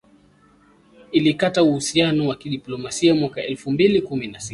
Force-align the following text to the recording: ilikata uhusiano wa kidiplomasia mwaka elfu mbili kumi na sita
ilikata 1.11 1.63
uhusiano 1.63 2.27
wa 2.27 2.35
kidiplomasia 2.35 3.15
mwaka 3.15 3.41
elfu 3.43 3.71
mbili 3.71 4.01
kumi 4.01 4.27
na 4.27 4.39
sita 4.39 4.49